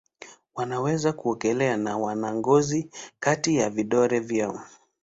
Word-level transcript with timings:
Wanaweza 0.55 1.13
kuogelea 1.13 1.77
na 1.77 1.97
wana 1.97 2.33
ngozi 2.35 2.89
kati 3.19 3.55
ya 3.55 3.69
vidole 3.69 4.19
vyao. 4.19 4.61